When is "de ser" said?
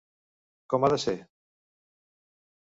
0.93-1.15